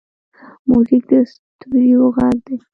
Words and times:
موزیک 0.69 1.03
د 1.11 1.13
ستوریو 1.31 2.03
غږ 2.15 2.35
دی. 2.45 2.57